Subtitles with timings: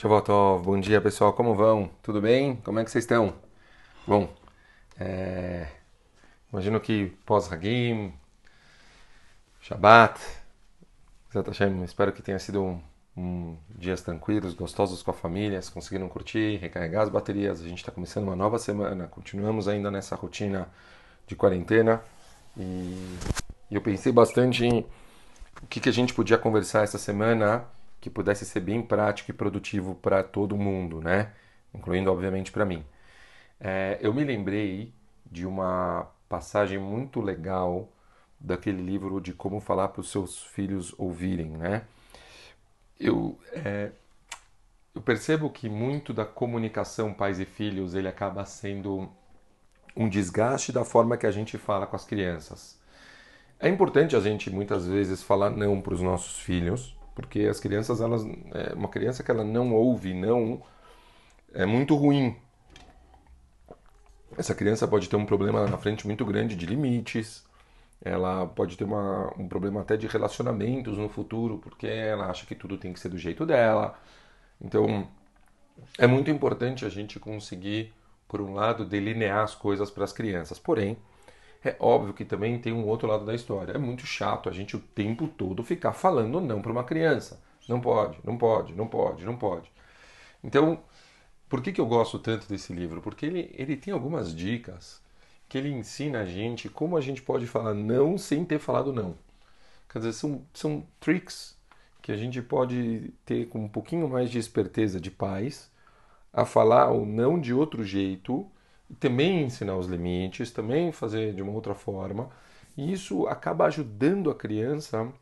[0.00, 1.90] Shavuotov, bom dia pessoal, como vão?
[2.04, 2.54] Tudo bem?
[2.62, 3.34] Como é que vocês estão?
[4.06, 4.32] Bom,
[4.96, 5.66] é...
[6.52, 8.14] imagino que pós-Hagim,
[9.60, 10.20] Shabbat,
[11.34, 12.80] Hashem, espero que tenha sido um,
[13.16, 17.60] um, dias tranquilos, gostosos com a família, conseguiram curtir, recarregar as baterias.
[17.60, 20.68] A gente está começando uma nova semana, continuamos ainda nessa rotina
[21.26, 22.00] de quarentena
[22.56, 23.18] e
[23.68, 24.86] eu pensei bastante em
[25.60, 27.66] o que, que a gente podia conversar essa semana
[28.00, 31.32] que pudesse ser bem prático e produtivo para todo mundo, né?
[31.74, 32.84] Incluindo, obviamente, para mim.
[33.60, 34.92] É, eu me lembrei
[35.26, 37.88] de uma passagem muito legal
[38.38, 41.82] daquele livro de como falar para os seus filhos ouvirem, né?
[42.98, 43.90] Eu, é,
[44.94, 49.08] eu percebo que muito da comunicação pais e filhos ele acaba sendo
[49.96, 52.78] um desgaste da forma que a gente fala com as crianças.
[53.58, 58.00] É importante a gente muitas vezes falar não para os nossos filhos, porque as crianças
[58.00, 60.62] elas é, uma criança que ela não ouve não
[61.52, 62.36] é muito ruim.
[64.36, 67.44] Essa criança pode ter um problema na frente muito grande de limites
[68.00, 72.54] ela pode ter uma, um problema até de relacionamentos no futuro porque ela acha que
[72.54, 73.98] tudo tem que ser do jeito dela.
[74.60, 75.08] Então
[75.98, 77.92] é muito importante a gente conseguir
[78.28, 80.58] por um lado delinear as coisas para as crianças.
[80.60, 80.96] Porém
[81.64, 83.72] é óbvio que também tem um outro lado da história.
[83.72, 87.40] É muito chato a gente o tempo todo ficar falando não para uma criança.
[87.68, 89.70] Não pode, não pode, não pode, não pode.
[90.42, 90.80] Então,
[91.48, 93.00] por que, que eu gosto tanto desse livro?
[93.02, 95.02] Porque ele, ele tem algumas dicas
[95.48, 99.16] que ele ensina a gente como a gente pode falar não sem ter falado não.
[99.88, 101.56] Quer dizer, são, são tricks
[102.02, 105.70] que a gente pode ter com um pouquinho mais de esperteza de pais
[106.32, 108.50] a falar o não de outro jeito
[108.98, 112.30] também ensinar os limites, também fazer de uma outra forma.
[112.76, 115.12] E isso acaba ajudando a criança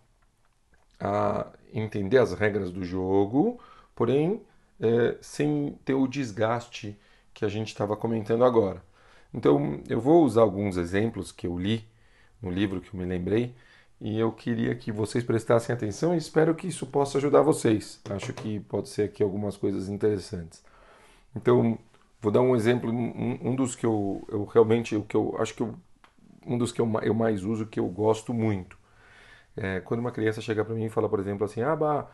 [1.01, 3.61] a entender as regras do jogo,
[3.95, 4.43] porém
[4.81, 6.99] é, sem ter o desgaste
[7.35, 8.83] que a gente estava comentando agora.
[9.33, 11.87] Então eu vou usar alguns exemplos que eu li
[12.41, 13.55] no livro que eu me lembrei
[14.01, 18.01] e eu queria que vocês prestassem atenção e espero que isso possa ajudar vocês.
[18.11, 20.63] Acho que pode ser aqui algumas coisas interessantes.
[21.35, 21.79] Então
[22.27, 25.55] Vou dar um exemplo, um, um dos que eu, eu, realmente, o que eu acho
[25.55, 25.77] que eu,
[26.45, 28.77] um dos que eu, eu mais uso, que eu gosto muito.
[29.57, 32.11] É, quando uma criança chega para mim e fala, por exemplo, assim, ah, bah,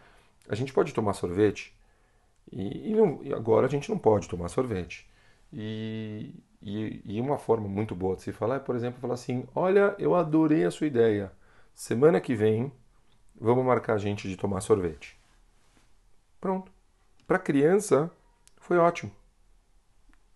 [0.51, 1.75] a gente pode tomar sorvete?
[2.53, 5.09] E, e, não, e, agora a gente não pode tomar sorvete.
[5.51, 9.97] E, e, uma forma muito boa de se falar é, por exemplo, falar assim, olha,
[9.99, 11.33] eu adorei a sua ideia.
[11.75, 12.71] Semana que vem,
[13.41, 15.19] vamos marcar a gente de tomar sorvete.
[16.39, 16.71] Pronto.
[17.27, 18.11] Para criança,
[18.59, 19.22] foi ótimo.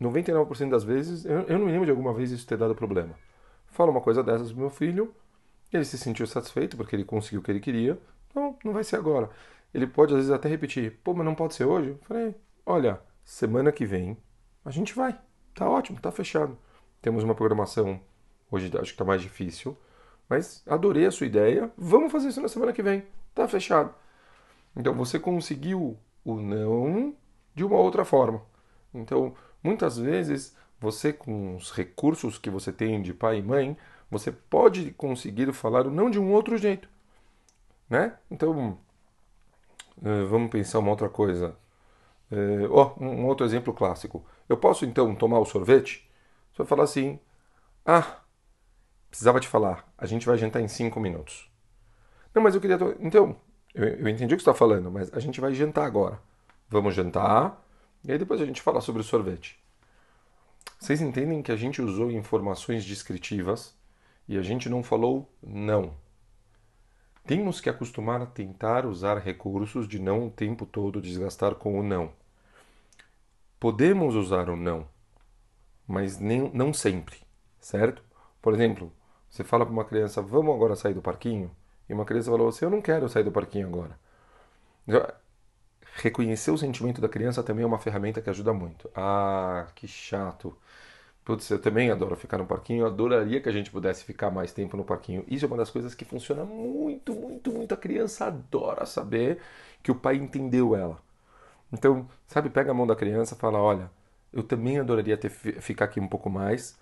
[0.01, 3.15] 99% das vezes, eu, eu não me lembro de alguma vez isso ter dado problema.
[3.69, 5.15] Fala uma coisa dessas pro meu filho,
[5.73, 7.99] ele se sentiu satisfeito porque ele conseguiu o que ele queria,
[8.35, 9.31] não, não vai ser agora.
[9.73, 11.91] Ele pode às vezes até repetir, pô, mas não pode ser hoje?
[11.91, 12.35] Eu falei,
[12.65, 14.17] olha, semana que vem
[14.65, 15.19] a gente vai,
[15.55, 16.59] tá ótimo, tá fechado.
[17.01, 18.01] Temos uma programação,
[18.51, 19.77] hoje acho que está mais difícil,
[20.29, 23.95] mas adorei a sua ideia, vamos fazer isso na semana que vem, tá fechado.
[24.77, 27.15] Então você conseguiu o não
[27.55, 28.43] de uma outra forma.
[28.93, 29.35] Então,
[29.67, 33.77] Muitas vezes, você com os recursos que você tem de pai e mãe,
[34.09, 36.89] você pode conseguir falar o não de um outro jeito,
[37.91, 38.17] né?
[38.31, 38.79] Então,
[40.03, 41.57] eh, vamos pensar uma outra coisa.
[42.71, 44.25] Oh, um outro exemplo clássico.
[44.49, 46.09] Eu posso então tomar o sorvete?
[46.53, 47.19] Você vai falar assim:
[47.85, 48.21] Ah,
[49.11, 51.51] precisava te falar, a gente vai jantar em cinco minutos.
[52.35, 52.79] Não, mas eu queria.
[53.01, 53.37] Então,
[53.75, 56.21] eu entendi o que você está falando, mas a gente vai jantar agora.
[56.71, 57.66] Vamos jantar,
[58.05, 59.59] e aí depois a gente fala sobre o sorvete.
[60.79, 63.75] Vocês entendem que a gente usou informações descritivas
[64.29, 65.95] e a gente não falou não.
[67.27, 71.83] Temos que acostumar a tentar usar recursos de não o tempo todo desgastar com o
[71.83, 72.13] não.
[73.59, 74.87] Podemos usar o não,
[75.89, 77.17] mas nem, não sempre,
[77.59, 78.03] certo?
[78.41, 78.93] Por exemplo,
[79.29, 81.51] você fala para uma criança, vamos agora sair do parquinho?
[81.89, 83.99] E uma criança falou assim, eu não quero sair do parquinho agora.
[85.97, 88.91] Reconhecer o sentimento da criança também é uma ferramenta que ajuda muito.
[88.95, 90.55] Ah, que chato.
[91.25, 94.53] Putz, eu também adoro ficar no parquinho, eu adoraria que a gente pudesse ficar mais
[94.53, 95.25] tempo no parquinho.
[95.29, 97.75] Isso é uma das coisas que funciona muito, muito, muito.
[97.75, 99.41] A criança adora saber
[99.83, 100.99] que o pai entendeu ela.
[101.73, 103.91] Então, sabe, pega a mão da criança e fala: Olha,
[104.33, 106.79] eu também adoraria ter, ficar aqui um pouco mais.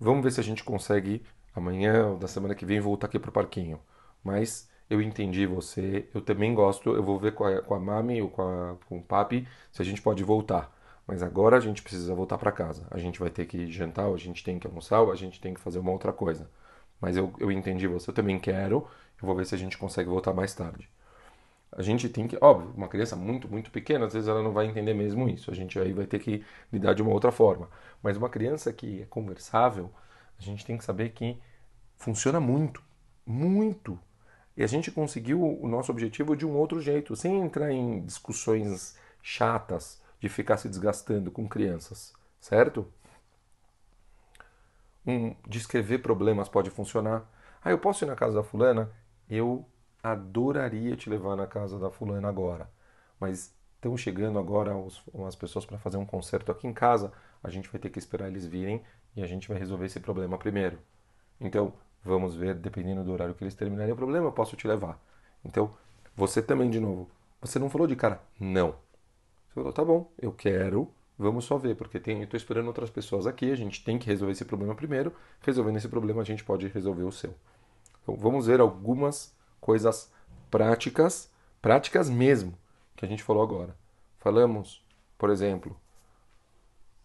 [0.00, 1.22] Vamos ver se a gente consegue
[1.54, 3.80] amanhã ou da semana que vem voltar aqui pro parquinho.
[4.24, 8.20] Mas eu entendi você, eu também gosto, eu vou ver com a, com a mami
[8.22, 10.70] ou com, a, com o papi se a gente pode voltar.
[11.06, 12.86] Mas agora a gente precisa voltar para casa.
[12.90, 15.40] A gente vai ter que jantar, ou a gente tem que almoçar, ou a gente
[15.40, 16.50] tem que fazer uma outra coisa.
[17.00, 18.86] Mas eu, eu entendi você, eu também quero,
[19.20, 20.88] eu vou ver se a gente consegue voltar mais tarde.
[21.76, 24.66] a gente tem que, óbvio, uma criança muito, muito pequena, às vezes ela não vai
[24.66, 25.50] entender mesmo isso.
[25.50, 27.68] A gente aí vai ter que lidar de uma outra forma.
[28.02, 29.90] Mas uma criança que é conversável,
[30.38, 31.38] a gente tem que saber que
[31.96, 32.82] funciona muito,
[33.26, 33.98] muito.
[34.56, 38.96] E a gente conseguiu o nosso objetivo de um outro jeito, sem entrar em discussões
[39.22, 42.86] chatas de ficar se desgastando com crianças, certo?
[45.06, 47.24] Um, descrever problemas pode funcionar.
[47.64, 48.90] Ah, eu posso ir na casa da fulana?
[49.28, 49.64] Eu
[50.02, 52.68] adoraria te levar na casa da fulana agora,
[53.18, 57.12] mas estão chegando agora os, as pessoas para fazer um concerto aqui em casa,
[57.42, 58.82] a gente vai ter que esperar eles virem
[59.16, 60.78] e a gente vai resolver esse problema primeiro.
[61.40, 61.72] Então,
[62.04, 65.00] vamos ver, dependendo do horário que eles terminarem o problema, eu posso te levar.
[65.44, 65.74] Então,
[66.16, 67.10] você também, de novo,
[67.40, 68.74] você não falou de cara, não.
[69.48, 72.90] Você falou, tá bom, eu quero, vamos só ver, porque tem, eu estou esperando outras
[72.90, 75.12] pessoas aqui, a gente tem que resolver esse problema primeiro.
[75.40, 77.34] Resolvendo esse problema, a gente pode resolver o seu.
[78.02, 80.12] Então, vamos ver algumas coisas
[80.50, 82.54] práticas, práticas mesmo,
[82.96, 83.76] que a gente falou agora.
[84.18, 84.84] Falamos,
[85.18, 85.76] por exemplo,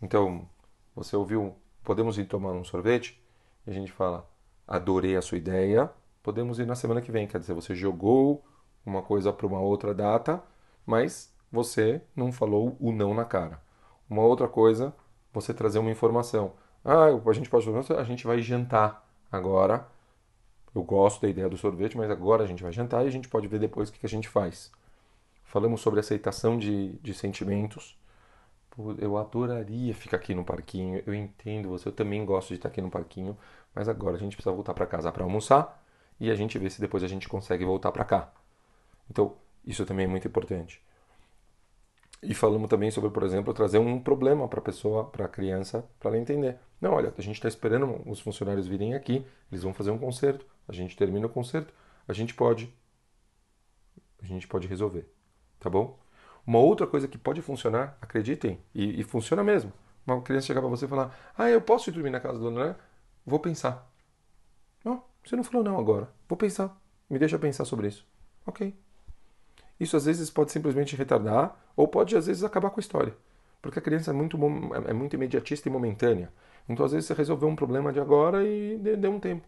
[0.02, 0.48] então,
[0.96, 3.22] você ouviu, podemos ir tomar um sorvete?
[3.66, 4.30] E a gente fala,
[4.68, 5.90] adorei a sua ideia,
[6.22, 7.28] podemos ir na semana que vem.
[7.28, 8.44] Quer dizer, você jogou
[8.86, 10.44] uma coisa para uma outra data,
[10.86, 13.62] mas você não falou o não na cara.
[14.10, 14.94] Uma outra coisa,
[15.34, 16.54] você trazer uma informação.
[16.84, 19.88] Ah, a gente pode a gente vai jantar agora
[20.78, 23.28] eu gosto da ideia do sorvete, mas agora a gente vai jantar e a gente
[23.28, 24.72] pode ver depois o que a gente faz.
[25.44, 27.98] Falamos sobre aceitação de, de sentimentos.
[29.00, 31.02] Eu adoraria ficar aqui no parquinho.
[31.06, 33.38] Eu entendo você, eu também gosto de estar aqui no parquinho,
[33.74, 35.84] mas agora a gente precisa voltar para casa para almoçar
[36.20, 38.32] e a gente vê se depois a gente consegue voltar para cá.
[39.10, 39.36] Então,
[39.66, 40.82] isso também é muito importante.
[42.22, 45.88] E falamos também sobre, por exemplo, trazer um problema para a pessoa, para a criança,
[46.00, 46.58] para ela entender.
[46.82, 50.46] Não, olha, a gente está esperando os funcionários virem aqui, eles vão fazer um concerto,
[50.68, 51.74] a gente termina o concerto,
[52.08, 52.74] a gente pode,
[54.22, 55.08] a gente pode resolver,
[55.60, 55.98] tá bom?
[56.48, 59.74] Uma outra coisa que pode funcionar, acreditem, e, e funciona mesmo.
[60.06, 62.48] Uma criança chegar para você e falar: Ah, eu posso ir dormir na casa do
[62.48, 62.74] André?
[63.26, 63.92] Vou pensar.
[64.84, 66.10] Não, você não falou não agora.
[66.30, 66.80] Vou pensar.
[67.10, 68.08] Me deixa pensar sobre isso.
[68.46, 68.74] Ok.
[69.78, 73.14] Isso às vezes pode simplesmente retardar ou pode às vezes acabar com a história.
[73.62, 74.38] Porque a criança é muito,
[74.88, 76.32] é muito imediatista e momentânea.
[76.70, 79.46] Então às vezes você resolveu um problema de agora e deu um tempo.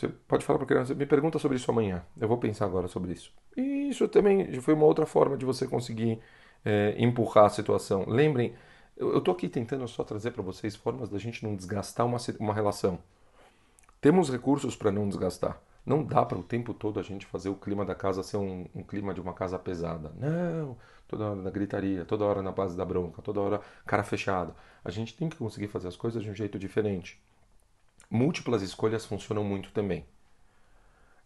[0.00, 2.02] Você pode falar para a criança, me pergunta sobre isso amanhã.
[2.18, 3.30] Eu vou pensar agora sobre isso.
[3.54, 6.18] E isso também foi uma outra forma de você conseguir
[6.64, 8.06] é, empurrar a situação.
[8.08, 8.54] Lembrem,
[8.96, 12.54] eu estou aqui tentando só trazer para vocês formas da gente não desgastar uma, uma
[12.54, 12.98] relação.
[14.00, 15.60] Temos recursos para não desgastar.
[15.84, 18.66] Não dá para o tempo todo a gente fazer o clima da casa ser um,
[18.74, 20.12] um, clima de uma casa pesada.
[20.16, 24.54] Não, toda hora na gritaria, toda hora na base da bronca, toda hora cara fechada.
[24.82, 27.20] A gente tem que conseguir fazer as coisas de um jeito diferente.
[28.10, 30.04] Múltiplas escolhas funcionam muito também.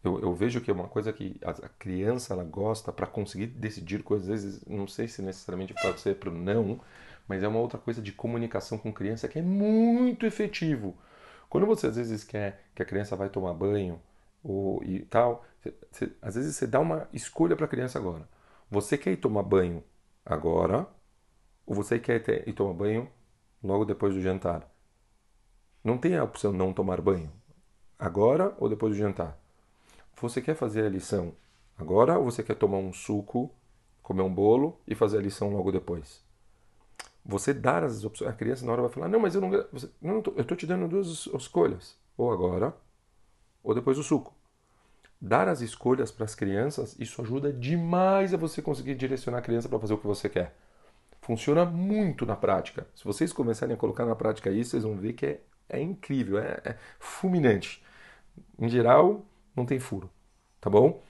[0.02, 3.46] Eu, eu vejo que é uma coisa que a, a criança ela gosta para conseguir
[3.46, 4.28] decidir coisas.
[4.28, 6.80] Às vezes, não sei se necessariamente pode ser para não,
[7.26, 10.94] mas é uma outra coisa de comunicação com criança que é muito efetivo.
[11.48, 14.00] Quando você às vezes quer que a criança vai tomar banho,
[14.42, 15.44] ou, e tal.
[15.62, 18.28] Cê, cê, às vezes você dá uma escolha para a criança agora.
[18.70, 19.82] Você quer ir tomar banho
[20.24, 20.86] agora
[21.66, 23.10] ou você quer ter, ir tomar banho
[23.64, 24.68] logo depois do jantar?
[25.84, 27.30] Não tem a opção não tomar banho
[27.98, 29.38] agora ou depois do jantar.
[30.20, 31.34] Você quer fazer a lição
[31.78, 33.50] agora ou você quer tomar um suco,
[34.02, 36.24] comer um bolo e fazer a lição logo depois?
[37.24, 39.90] Você dar as opções, a criança na hora vai falar: "Não, mas eu não, você,
[40.00, 42.74] não eu estou te dando duas escolhas, ou agora
[43.62, 44.32] ou depois o suco.
[45.18, 49.68] Dar as escolhas para as crianças, isso ajuda demais a você conseguir direcionar a criança
[49.68, 50.54] para fazer o que você quer.
[51.22, 52.86] Funciona muito na prática.
[52.94, 56.38] Se vocês começarem a colocar na prática isso, vocês vão ver que é, é incrível,
[56.38, 57.82] é, é fulminante.
[58.58, 59.24] Em geral,
[59.56, 60.10] não tem furo,
[60.60, 61.02] tá bom?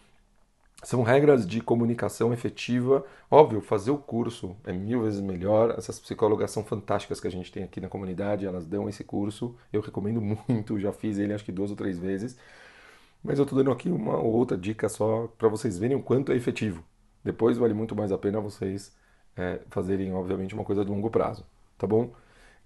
[0.83, 3.05] São regras de comunicação efetiva.
[3.31, 5.75] Óbvio, fazer o curso é mil vezes melhor.
[5.79, 9.57] Essas psicólogas são fantásticas que a gente tem aqui na comunidade, elas dão esse curso.
[9.73, 12.37] Eu recomendo muito, já fiz ele acho que duas ou três vezes.
[13.23, 16.33] Mas eu estou dando aqui uma ou outra dica só para vocês verem o quanto
[16.33, 16.85] é efetivo.
[17.25, 18.95] Depois vale muito mais a pena vocês
[19.37, 21.47] é, fazerem, obviamente, uma coisa de longo prazo,
[21.79, 22.13] tá bom?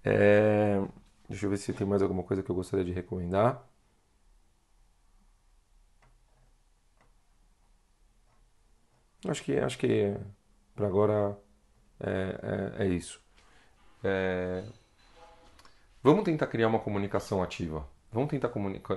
[0.03, 0.81] É...
[1.29, 3.63] Deixa eu ver se tem mais alguma coisa que eu gostaria de recomendar.
[9.27, 10.15] Acho que, acho que
[10.75, 11.37] para agora
[11.99, 13.21] é, é, é isso.
[14.03, 14.63] É...
[16.01, 17.85] Vamos tentar criar uma comunicação ativa.
[18.11, 18.49] Vamos tentar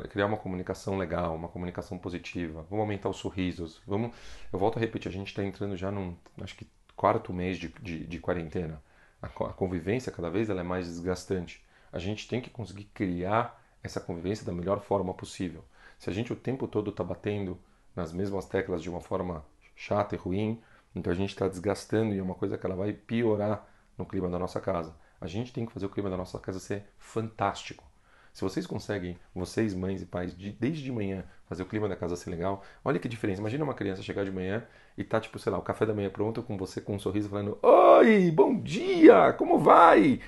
[0.09, 2.65] criar uma comunicação legal, uma comunicação positiva.
[2.71, 3.83] Vamos aumentar os sorrisos.
[3.87, 4.17] Vamos.
[4.53, 7.69] Eu volto a repetir, a gente está entrando já num, acho que quarto mês de,
[7.81, 8.83] de, de quarentena.
[9.21, 11.63] A, a, convivência cada vez ela é mais desgastante.
[11.93, 15.65] A gente tem que conseguir criar essa convivência da melhor forma possível.
[15.99, 17.59] Se a gente o tempo todo está batendo
[17.95, 19.45] nas mesmas teclas de uma forma
[19.77, 20.61] chata e ruim.
[20.95, 24.29] Então a gente está desgastando e é uma coisa que ela vai piorar no clima
[24.29, 24.95] da nossa casa.
[25.21, 27.85] A gente tem que fazer o clima da nossa casa ser fantástico.
[28.33, 31.95] Se vocês conseguem, vocês, mães e pais, de, desde de manhã, fazer o clima da
[31.95, 33.41] casa ser legal, olha que diferença.
[33.41, 34.65] Imagina uma criança chegar de manhã
[34.97, 37.29] e tá, tipo, sei lá, o café da manhã pronto com você com um sorriso
[37.29, 40.21] falando: Oi, bom dia, como vai?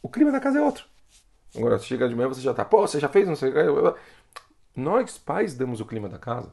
[0.00, 0.86] O clima da casa é outro.
[1.56, 3.94] Agora, se chegar de manhã, você já tá, pô, você já fez, não sei o
[4.76, 6.52] Nós, pais, damos o clima da casa.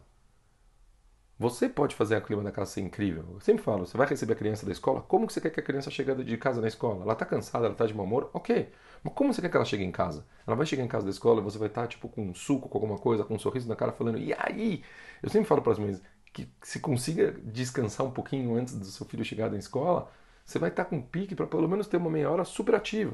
[1.41, 3.25] Você pode fazer o clima da casa ser incrível.
[3.33, 5.59] Eu sempre falo, você vai receber a criança da escola, como que você quer que
[5.59, 7.01] a criança chegue de casa na escola?
[7.03, 8.29] Ela está cansada, ela está de mau humor?
[8.31, 8.69] Ok.
[9.03, 10.23] Mas como você quer que ela chegue em casa?
[10.45, 12.35] Ela vai chegar em casa da escola e você vai estar, tá, tipo, com um
[12.35, 14.83] suco, com alguma coisa, com um sorriso na cara, falando, e aí?
[15.23, 15.99] Eu sempre falo para as mães
[16.31, 20.11] que se consiga descansar um pouquinho antes do seu filho chegar da escola,
[20.45, 23.13] você vai estar tá com pique para pelo menos ter uma meia hora super ativa.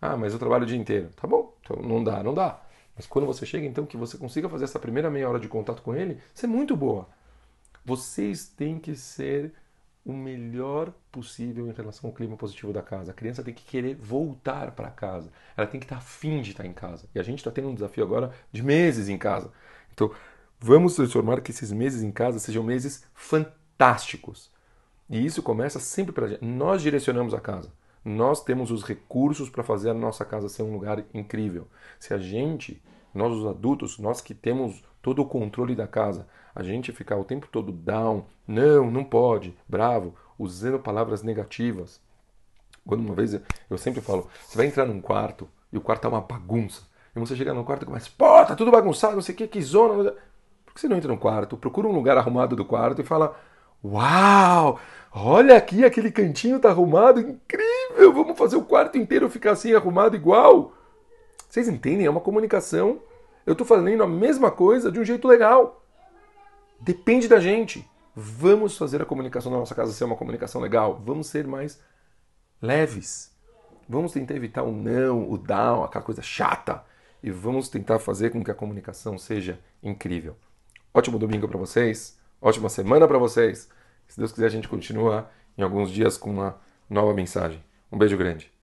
[0.00, 1.10] Ah, mas eu trabalho o dia inteiro.
[1.16, 2.60] Tá bom, então não dá, não dá.
[2.94, 5.82] Mas quando você chega, então, que você consiga fazer essa primeira meia hora de contato
[5.82, 7.08] com ele, isso é muito boa.
[7.84, 9.52] Vocês têm que ser
[10.04, 13.10] o melhor possível em relação ao clima positivo da casa.
[13.10, 15.30] A criança tem que querer voltar para casa.
[15.56, 17.08] Ela tem que estar afim de estar em casa.
[17.14, 19.50] E a gente está tendo um desafio agora de meses em casa.
[19.92, 20.10] Então,
[20.60, 24.50] vamos transformar que esses meses em casa sejam meses fantásticos.
[25.10, 26.44] E isso começa sempre para gente.
[26.44, 27.72] Nós direcionamos a casa.
[28.08, 31.66] Nós temos os recursos para fazer a nossa casa ser um lugar incrível.
[31.98, 32.80] Se a gente,
[33.12, 36.24] nós os adultos, nós que temos todo o controle da casa.
[36.54, 42.00] A gente ficar o tempo todo down, não, não pode, bravo, usando palavras negativas.
[42.86, 46.08] Quando uma vez eu sempre falo, você vai entrar num quarto e o quarto é
[46.08, 46.82] uma bagunça.
[47.14, 49.48] E você chega no quarto e começa, pô, tá tudo bagunçado, não sei o que,
[49.48, 50.12] que zona.
[50.64, 51.56] Por que você não entra no quarto?
[51.56, 53.36] Procura um lugar arrumado do quarto e fala,
[53.92, 54.80] uau,
[55.12, 60.16] olha aqui, aquele cantinho tá arrumado, incrível, vamos fazer o quarto inteiro ficar assim arrumado
[60.16, 60.72] igual.
[61.48, 62.06] Vocês entendem?
[62.06, 63.00] É uma comunicação
[63.46, 65.80] eu estou fazendo a mesma coisa de um jeito legal.
[66.80, 67.88] Depende da gente.
[68.12, 71.00] Vamos fazer a comunicação da nossa casa ser uma comunicação legal.
[71.06, 71.80] Vamos ser mais
[72.60, 73.32] leves.
[73.88, 76.82] Vamos tentar evitar o não, o down, aquela coisa chata.
[77.22, 80.36] E vamos tentar fazer com que a comunicação seja incrível.
[80.92, 82.15] Ótimo domingo para vocês.
[82.40, 83.68] Ótima semana para vocês.
[84.06, 87.62] Se Deus quiser, a gente continua em alguns dias com uma nova mensagem.
[87.90, 88.52] Um beijo grande.